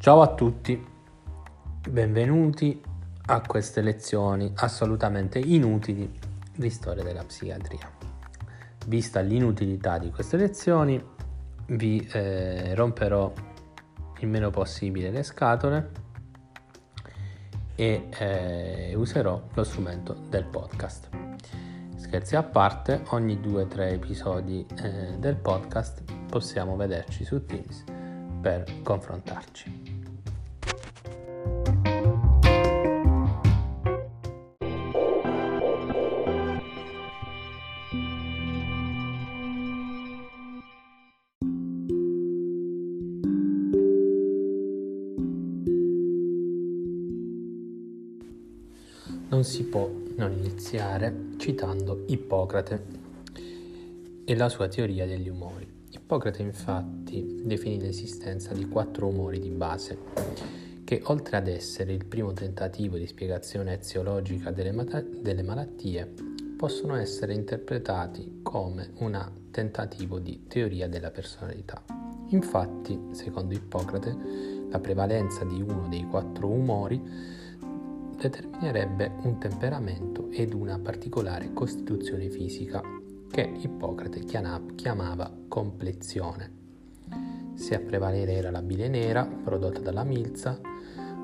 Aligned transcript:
Ciao 0.00 0.22
a 0.22 0.32
tutti, 0.32 0.80
benvenuti 1.88 2.80
a 3.26 3.40
queste 3.40 3.80
lezioni 3.80 4.52
assolutamente 4.54 5.40
inutili 5.40 6.08
di 6.54 6.70
storia 6.70 7.02
della 7.02 7.24
psichiatria. 7.24 7.90
Vista 8.86 9.18
l'inutilità 9.18 9.98
di 9.98 10.10
queste 10.10 10.36
lezioni, 10.36 11.04
vi 11.70 12.08
eh, 12.12 12.76
romperò 12.76 13.32
il 14.20 14.28
meno 14.28 14.50
possibile 14.50 15.10
le 15.10 15.24
scatole 15.24 15.90
e 17.74 18.08
eh, 18.20 18.94
userò 18.94 19.42
lo 19.52 19.64
strumento 19.64 20.14
del 20.28 20.44
podcast. 20.44 21.08
Scherzi 21.96 22.36
a 22.36 22.44
parte, 22.44 23.02
ogni 23.08 23.34
2-3 23.40 23.92
episodi 23.94 24.64
eh, 24.80 25.16
del 25.18 25.34
podcast 25.34 26.04
possiamo 26.28 26.76
vederci 26.76 27.24
su 27.24 27.44
Teams 27.44 27.96
per 28.48 28.64
confrontarci. 28.82 29.96
Non 49.28 49.44
si 49.44 49.64
può 49.64 49.90
non 50.16 50.32
iniziare 50.32 51.14
citando 51.36 52.04
Ippocrate 52.06 52.86
e 54.24 54.34
la 54.34 54.48
sua 54.48 54.68
teoria 54.68 55.04
degli 55.04 55.28
umori. 55.28 55.77
Ippocrate 55.90 56.42
infatti 56.42 57.42
definì 57.44 57.80
l'esistenza 57.80 58.52
di 58.52 58.68
quattro 58.68 59.06
umori 59.06 59.38
di 59.38 59.50
base 59.50 59.98
che 60.84 61.02
oltre 61.04 61.36
ad 61.36 61.48
essere 61.48 61.92
il 61.92 62.04
primo 62.06 62.32
tentativo 62.32 62.96
di 62.96 63.06
spiegazione 63.06 63.74
eziologica 63.74 64.50
delle, 64.50 64.72
mat- 64.72 65.20
delle 65.20 65.42
malattie 65.42 66.10
possono 66.56 66.96
essere 66.96 67.34
interpretati 67.34 68.40
come 68.42 68.92
un 68.98 69.30
tentativo 69.50 70.18
di 70.18 70.46
teoria 70.48 70.88
della 70.88 71.10
personalità. 71.10 71.84
Infatti, 72.28 72.98
secondo 73.12 73.54
Ippocrate, 73.54 74.16
la 74.70 74.80
prevalenza 74.80 75.44
di 75.44 75.60
uno 75.62 75.88
dei 75.88 76.04
quattro 76.04 76.48
umori 76.48 77.00
determinerebbe 78.16 79.12
un 79.22 79.38
temperamento 79.38 80.28
ed 80.30 80.52
una 80.52 80.78
particolare 80.78 81.52
costituzione 81.52 82.28
fisica 82.28 82.82
che 83.30 83.42
Ippocrate 83.42 84.24
chiamava 84.24 85.32
complezione. 85.48 86.52
Se 87.54 87.74
a 87.74 87.80
prevalere 87.80 88.32
era 88.34 88.50
la 88.50 88.62
bile 88.62 88.88
nera 88.88 89.24
prodotta 89.24 89.80
dalla 89.80 90.04
milza, 90.04 90.60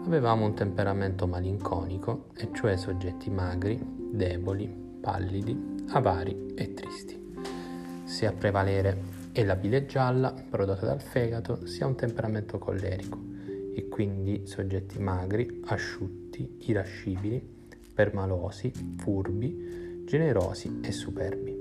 avevamo 0.04 0.44
un 0.44 0.54
temperamento 0.54 1.26
malinconico, 1.26 2.26
e 2.36 2.50
cioè 2.52 2.76
soggetti 2.76 3.30
magri, 3.30 3.80
deboli, 4.12 4.68
pallidi, 5.00 5.84
avari 5.88 6.52
e 6.54 6.74
tristi. 6.74 7.22
Se 8.04 8.26
a 8.26 8.32
prevalere 8.32 9.12
è 9.32 9.42
la 9.44 9.56
bile 9.56 9.86
gialla 9.86 10.32
prodotta 10.32 10.86
dal 10.86 11.00
fegato, 11.00 11.66
si 11.66 11.82
ha 11.82 11.86
un 11.86 11.96
temperamento 11.96 12.58
collerico 12.58 13.18
e 13.74 13.88
quindi 13.88 14.46
soggetti 14.46 15.00
magri, 15.00 15.62
asciutti, 15.66 16.58
irascibili, 16.66 17.42
permalosi, 17.92 18.72
furbi, 18.98 20.02
generosi 20.04 20.80
e 20.82 20.92
superbi. 20.92 21.53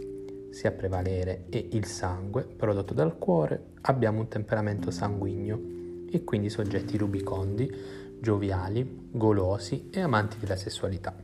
Se 0.53 0.67
a 0.67 0.71
prevalere 0.71 1.45
è 1.49 1.57
il 1.71 1.85
sangue 1.85 2.43
prodotto 2.43 2.93
dal 2.93 3.17
cuore, 3.17 3.71
abbiamo 3.81 4.19
un 4.19 4.27
temperamento 4.27 4.91
sanguigno 4.91 5.59
e 6.07 6.23
quindi 6.23 6.51
soggetti 6.51 6.95
rubicondi, 6.95 7.67
gioviali, 8.21 9.09
golosi 9.09 9.89
e 9.91 9.99
amanti 9.99 10.37
della 10.37 10.55
sessualità. 10.55 11.15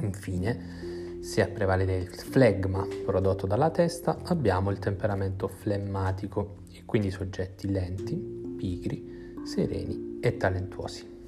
Infine, 0.00 1.20
se 1.20 1.42
a 1.42 1.46
prevalere 1.46 1.98
il 1.98 2.08
flegma 2.08 2.84
prodotto 3.04 3.46
dalla 3.46 3.70
testa, 3.70 4.18
abbiamo 4.24 4.72
il 4.72 4.80
temperamento 4.80 5.46
flemmatico 5.46 6.56
e 6.72 6.82
quindi 6.84 7.12
soggetti 7.12 7.70
lenti, 7.70 8.16
pigri, 8.56 9.36
sereni 9.44 10.18
e 10.20 10.36
talentuosi. 10.36 11.18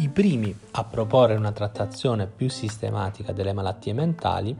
I 0.00 0.08
primi 0.10 0.56
a 0.72 0.84
proporre 0.84 1.34
una 1.34 1.50
trattazione 1.50 2.28
più 2.28 2.48
sistematica 2.48 3.32
delle 3.32 3.52
malattie 3.52 3.92
mentali 3.92 4.56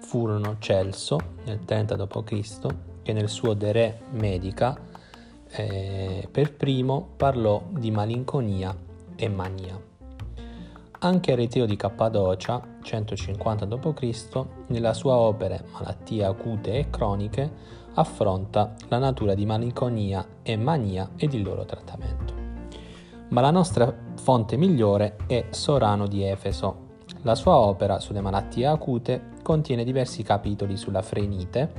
furono 0.00 0.56
Celso 0.58 1.16
nel 1.44 1.64
30 1.64 1.94
d.C. 1.94 2.66
che 3.02 3.12
nel 3.12 3.28
suo 3.28 3.54
De 3.54 3.70
Re 3.70 4.00
Medica 4.10 4.76
eh, 5.48 6.28
per 6.28 6.56
primo 6.56 7.06
parlò 7.16 7.62
di 7.68 7.92
malinconia 7.92 8.76
e 9.14 9.28
mania. 9.28 9.80
Anche 10.98 11.32
Areteo 11.32 11.66
di 11.66 11.76
Cappadocia, 11.76 12.60
150 12.82 13.66
d.C., 13.66 14.44
nella 14.66 14.92
sua 14.92 15.14
opera 15.14 15.62
Malattie 15.70 16.24
acute 16.24 16.78
e 16.78 16.90
croniche, 16.90 17.48
affronta 17.94 18.74
la 18.88 18.98
natura 18.98 19.34
di 19.34 19.46
malinconia 19.46 20.26
e 20.42 20.56
mania 20.56 21.10
ed 21.14 21.32
il 21.32 21.44
loro 21.44 21.64
trattamento. 21.64 22.34
Ma 23.28 23.40
la 23.40 23.50
nostra 23.50 24.12
fonte 24.24 24.56
migliore 24.56 25.16
è 25.26 25.48
Sorano 25.50 26.06
di 26.06 26.24
Efeso. 26.24 26.92
La 27.24 27.34
sua 27.34 27.58
opera 27.58 28.00
sulle 28.00 28.22
malattie 28.22 28.64
acute 28.64 29.32
contiene 29.42 29.84
diversi 29.84 30.22
capitoli 30.22 30.78
sulla 30.78 31.02
frenite, 31.02 31.70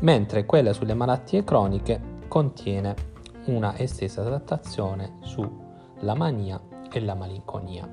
mentre 0.00 0.46
quella 0.46 0.72
sulle 0.72 0.94
malattie 0.94 1.44
croniche 1.44 2.24
contiene 2.26 2.96
una 3.44 3.78
estesa 3.78 4.24
trattazione 4.24 5.18
sulla 5.20 6.14
mania 6.16 6.60
e 6.90 6.98
la 6.98 7.14
malinconia. 7.14 7.88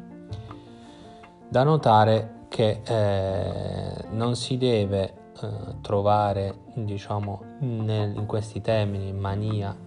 Da 1.47 1.61
notare 1.61 2.45
che 2.47 2.81
eh, 2.83 4.05
non 4.09 4.35
si 4.35 4.57
deve 4.57 5.03
eh, 5.39 5.49
trovare 5.81 6.61
diciamo, 6.73 7.43
nel, 7.59 8.15
in 8.15 8.25
questi 8.25 8.59
termini 8.59 9.13
mania 9.13 9.77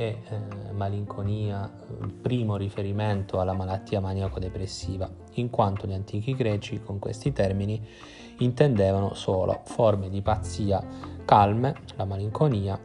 e 0.00 0.22
eh, 0.30 0.72
malinconia 0.72 1.70
il 2.00 2.10
primo 2.14 2.56
riferimento 2.56 3.38
alla 3.38 3.52
malattia 3.52 4.00
maniaco-depressiva, 4.00 5.06
in 5.32 5.50
quanto 5.50 5.86
gli 5.86 5.92
antichi 5.92 6.34
greci 6.34 6.80
con 6.80 6.98
questi 6.98 7.32
termini 7.32 7.86
intendevano 8.38 9.12
solo 9.12 9.60
forme 9.64 10.08
di 10.08 10.22
pazzia 10.22 10.82
calme, 11.26 11.74
la 11.96 12.06
malinconia, 12.06 12.80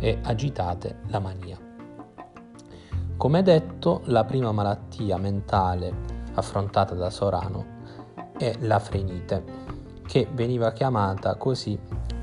e 0.00 0.18
agitate, 0.20 1.02
la 1.06 1.20
mania. 1.20 1.56
Come 3.16 3.42
detto, 3.42 4.00
la 4.06 4.24
prima 4.24 4.50
malattia 4.50 5.18
mentale 5.18 5.94
affrontata 6.34 6.96
da 6.96 7.10
Sorano 7.10 7.64
è 8.36 8.52
la 8.62 8.80
frenite, 8.80 9.44
che 10.04 10.26
veniva 10.32 10.72
chiamata 10.72 11.36
così 11.36 11.78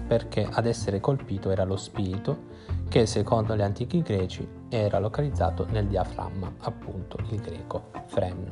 perché 0.06 0.46
ad 0.52 0.66
essere 0.66 1.00
colpito 1.00 1.50
era 1.50 1.64
lo 1.64 1.78
spirito 1.78 2.52
che 2.94 3.08
secondo 3.08 3.56
gli 3.56 3.62
antichi 3.64 4.04
greci 4.04 4.48
era 4.70 5.00
localizzato 5.00 5.66
nel 5.72 5.88
diaframma, 5.88 6.58
appunto 6.60 7.18
il 7.28 7.42
greco 7.42 7.86
fren. 8.06 8.52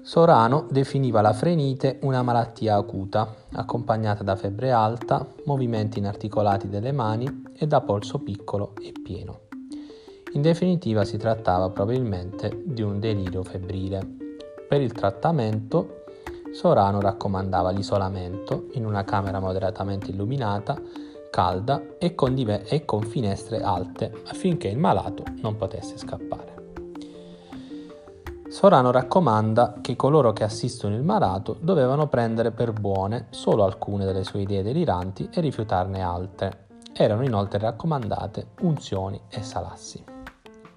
Sorano 0.00 0.68
definiva 0.70 1.20
la 1.22 1.32
frenite 1.32 1.98
una 2.02 2.22
malattia 2.22 2.76
acuta, 2.76 3.34
accompagnata 3.50 4.22
da 4.22 4.36
febbre 4.36 4.70
alta, 4.70 5.26
movimenti 5.44 5.98
inarticolati 5.98 6.68
delle 6.68 6.92
mani 6.92 7.42
e 7.52 7.66
da 7.66 7.80
polso 7.80 8.20
piccolo 8.20 8.74
e 8.80 8.92
pieno. 8.92 9.40
In 10.34 10.42
definitiva 10.42 11.04
si 11.04 11.16
trattava 11.16 11.68
probabilmente 11.70 12.62
di 12.64 12.82
un 12.82 13.00
delirio 13.00 13.42
febbrile. 13.42 14.06
Per 14.68 14.80
il 14.80 14.92
trattamento 14.92 16.04
Sorano 16.52 17.00
raccomandava 17.00 17.70
l'isolamento 17.70 18.68
in 18.74 18.86
una 18.86 19.02
camera 19.02 19.40
moderatamente 19.40 20.12
illuminata 20.12 20.80
calda 21.36 21.98
e 21.98 22.14
con, 22.14 22.34
dive- 22.34 22.64
e 22.64 22.86
con 22.86 23.02
finestre 23.02 23.60
alte 23.60 24.22
affinché 24.28 24.68
il 24.68 24.78
malato 24.78 25.22
non 25.42 25.54
potesse 25.56 25.98
scappare. 25.98 26.54
Sorano 28.48 28.90
raccomanda 28.90 29.80
che 29.82 29.96
coloro 29.96 30.32
che 30.32 30.44
assistono 30.44 30.94
il 30.94 31.02
malato 31.02 31.58
dovevano 31.60 32.06
prendere 32.06 32.52
per 32.52 32.72
buone 32.72 33.26
solo 33.28 33.64
alcune 33.64 34.06
delle 34.06 34.24
sue 34.24 34.40
idee 34.40 34.62
deliranti 34.62 35.28
e 35.30 35.42
rifiutarne 35.42 36.00
altre. 36.00 36.68
Erano 36.94 37.22
inoltre 37.22 37.58
raccomandate 37.58 38.52
unzioni 38.62 39.20
e 39.28 39.42
salassi. 39.42 40.02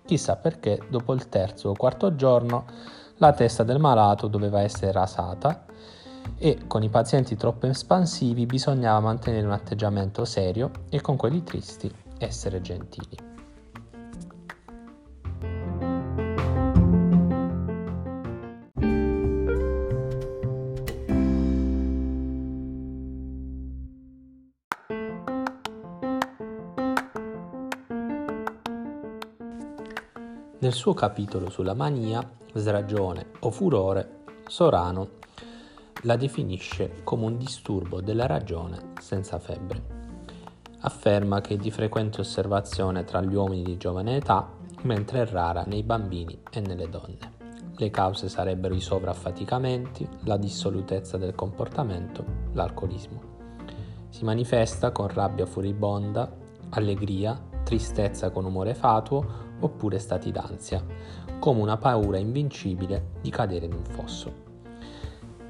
chissà 0.03 0.35
perché 0.35 0.81
dopo 0.89 1.13
il 1.13 1.29
terzo 1.29 1.69
o 1.69 1.73
quarto 1.73 2.15
giorno 2.15 2.65
la 3.19 3.31
testa 3.31 3.63
del 3.63 3.79
malato 3.79 4.27
doveva 4.27 4.59
essere 4.59 4.91
rasata 4.91 5.67
e 6.37 6.59
con 6.67 6.83
i 6.83 6.89
pazienti 6.89 7.35
troppo 7.35 7.67
espansivi 7.67 8.45
bisognava 8.45 8.99
mantenere 8.99 9.45
un 9.45 9.53
atteggiamento 9.53 10.25
serio 10.25 10.71
e 10.89 11.01
con 11.01 11.15
quelli 11.17 11.43
tristi 11.43 11.91
essere 12.17 12.61
gentili. 12.61 13.27
Nel 30.61 30.73
suo 30.73 30.93
capitolo 30.93 31.49
sulla 31.49 31.73
mania, 31.73 32.21
sragione 32.53 33.27
o 33.39 33.49
furore, 33.49 34.17
Sorano 34.45 35.18
la 36.03 36.15
definisce 36.15 37.01
come 37.03 37.25
un 37.25 37.37
disturbo 37.37 37.99
della 37.99 38.25
ragione 38.25 38.93
senza 39.01 39.37
febbre. 39.37 39.97
Afferma 40.81 41.41
che 41.41 41.55
è 41.55 41.57
di 41.57 41.71
frequente 41.71 42.21
osservazione 42.21 43.03
tra 43.03 43.21
gli 43.21 43.35
uomini 43.35 43.63
di 43.63 43.75
giovane 43.75 44.15
età, 44.15 44.49
mentre 44.83 45.23
è 45.23 45.25
rara 45.25 45.65
nei 45.67 45.83
bambini 45.83 46.41
e 46.49 46.61
nelle 46.61 46.87
donne. 46.89 47.37
Le 47.75 47.89
cause 47.89 48.29
sarebbero 48.29 48.73
i 48.73 48.79
sovraffaticamenti, 48.79 50.07
la 50.23 50.37
dissolutezza 50.37 51.17
del 51.17 51.35
comportamento, 51.35 52.23
l'alcolismo. 52.53 53.21
Si 54.07 54.23
manifesta 54.23 54.91
con 54.91 55.09
rabbia 55.09 55.45
furibonda, 55.45 56.31
allegria, 56.69 57.37
tristezza 57.63 58.31
con 58.31 58.45
umore 58.45 58.73
fatuo 58.73 59.47
oppure 59.59 59.99
stati 59.99 60.31
d'ansia, 60.31 60.81
come 61.39 61.61
una 61.61 61.77
paura 61.77 62.17
invincibile 62.17 63.11
di 63.21 63.29
cadere 63.29 63.65
in 63.65 63.73
un 63.73 63.83
fosso. 63.83 64.47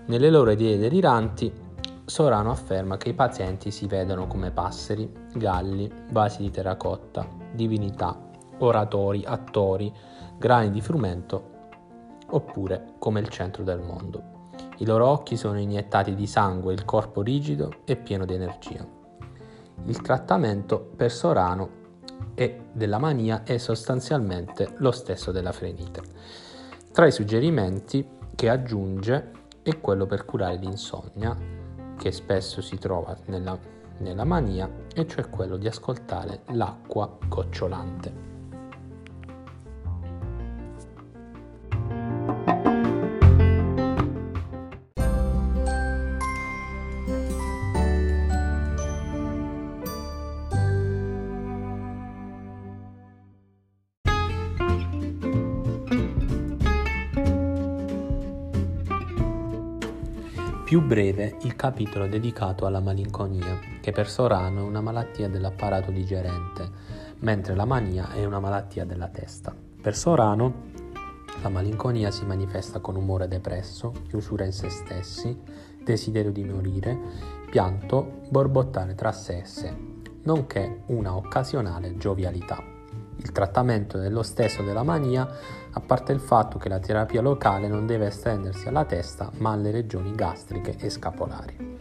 Nelle 0.06 0.30
loro 0.30 0.52
idee 0.52 0.78
deliranti, 0.78 1.68
Sorano 2.06 2.50
afferma 2.50 2.98
che 2.98 3.10
i 3.10 3.14
pazienti 3.14 3.70
si 3.70 3.86
vedono 3.86 4.26
come 4.26 4.50
passeri, 4.50 5.12
galli, 5.34 5.92
vasi 6.10 6.42
di 6.42 6.50
terracotta, 6.50 7.28
divinità, 7.54 8.18
oratori, 8.58 9.24
attori, 9.26 9.94
grani 10.38 10.72
di 10.72 10.82
frumento 10.82 11.58
oppure 12.32 12.94
come 12.98 13.20
il 13.20 13.30
centro 13.30 13.64
del 13.64 13.80
mondo. 13.80 14.38
I 14.78 14.86
loro 14.86 15.08
occhi 15.08 15.38
sono 15.38 15.60
iniettati 15.60 16.16
di 16.16 16.26
sangue, 16.26 16.74
il 16.74 16.86
corpo 16.86 17.22
rigido 17.22 17.72
e 17.86 17.96
pieno 17.96 18.26
di 18.26 18.34
energia. 18.34 18.86
Il 19.86 20.02
trattamento 20.02 20.80
per 20.96 21.12
Sorano 21.12 21.78
e 22.34 22.68
della 22.72 22.98
mania 22.98 23.44
è 23.44 23.58
sostanzialmente 23.58 24.74
lo 24.78 24.92
stesso 24.92 25.32
della 25.32 25.52
frenite. 25.52 26.02
Tra 26.92 27.06
i 27.06 27.12
suggerimenti 27.12 28.08
che 28.36 28.50
aggiunge 28.50 29.32
è 29.62 29.80
quello 29.80 30.06
per 30.06 30.26
curare 30.26 30.58
l'insonnia, 30.58 31.36
che 31.98 32.12
spesso 32.12 32.62
si 32.62 32.78
trova 32.78 33.16
nella, 33.26 33.58
nella 33.98 34.24
mania, 34.24 34.70
e 34.94 35.06
cioè 35.08 35.30
quello 35.30 35.58
di 35.58 35.68
ascoltare 35.68 36.42
l'acqua 36.48 37.18
gocciolante. 37.28 38.29
Più 60.70 60.84
breve 60.84 61.36
il 61.42 61.56
capitolo 61.56 62.06
dedicato 62.06 62.68
alla 62.68 62.80
malinconia, 62.80 63.58
che 63.82 63.92
per 63.92 64.08
Sorano 64.08 64.60
è 64.60 64.62
una 64.62 64.82
malattia 64.82 65.28
dell'apparato 65.28 65.90
digerente, 65.90 66.70
mentre 67.22 67.56
la 67.56 67.66
mania 67.66 68.12
è 68.12 68.24
una 68.24 68.40
malattia 68.40 68.86
della 68.86 69.08
testa. 69.08 69.52
Per 69.82 69.96
Sorano 69.96 70.66
la 71.42 71.50
malinconia 71.50 72.12
si 72.12 72.24
manifesta 72.24 72.82
con 72.82 72.98
umore 72.98 73.28
depresso, 73.28 73.94
chiusura 74.10 74.46
in 74.46 74.52
se 74.52 74.70
stessi, 74.70 75.36
desiderio 75.84 76.32
di 76.32 76.44
morire, 76.44 76.96
pianto, 77.50 78.20
borbottare 78.30 78.94
tra 78.94 79.12
sé 79.12 79.40
e 79.40 79.46
sé, 79.46 79.76
nonché 80.22 80.84
una 80.90 81.16
occasionale 81.16 81.98
giovialità. 81.98 82.79
Il 83.22 83.32
trattamento 83.34 84.02
è 84.02 84.10
lo 84.10 84.24
stesso 84.24 84.64
della 84.64 84.84
mania, 84.84 85.28
a 85.72 85.80
parte 85.82 86.14
il 86.14 86.22
fatto 86.22 86.58
che 86.58 86.70
la 86.70 86.80
terapia 86.80 87.22
locale 87.22 87.68
non 87.68 87.86
deve 87.86 88.08
estendersi 88.08 88.68
alla 88.68 88.86
testa 88.86 89.30
ma 89.38 89.52
alle 89.52 89.72
regioni 89.72 90.16
gastriche 90.16 90.78
e 90.78 90.90
scapolari. 90.90 91.78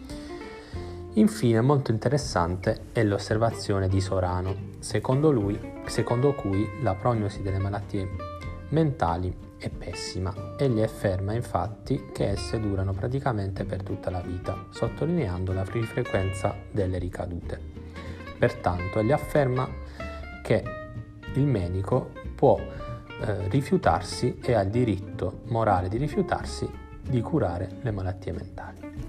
Infine 1.15 1.61
molto 1.61 1.91
interessante 1.93 2.87
è 2.93 3.03
l'osservazione 3.05 3.89
di 3.89 4.01
Sorano, 4.01 4.55
secondo, 4.81 5.31
lui, 5.31 5.59
secondo 5.87 6.35
cui 6.35 6.69
la 6.83 6.95
prognosi 6.95 7.41
delle 7.41 7.59
malattie 7.59 8.09
mentali 8.71 9.35
è 9.59 9.71
pessima. 9.71 10.35
Egli 10.57 10.83
afferma 10.83 11.35
infatti 11.35 12.11
che 12.13 12.31
esse 12.31 12.61
durano 12.61 12.93
praticamente 12.93 13.65
per 13.65 13.83
tutta 13.83 14.11
la 14.11 14.21
vita, 14.21 14.67
sottolineando 14.71 15.53
la 15.53 15.65
frequenza 15.65 16.55
delle 16.71 16.99
ricadute. 16.99 17.61
Pertanto 18.39 19.01
egli 19.01 19.13
afferma 19.13 19.69
che 20.43 20.63
il 21.35 21.47
medico 21.47 22.11
può 22.35 22.59
eh, 22.59 23.49
rifiutarsi 23.49 24.39
e 24.41 24.55
ha 24.55 24.61
il 24.61 24.71
diritto 24.71 25.41
morale 25.47 25.89
di 25.89 25.97
rifiutarsi 25.97 26.69
di 27.03 27.21
curare 27.21 27.79
le 27.81 27.91
malattie 27.91 28.33
mentali. 28.33 29.08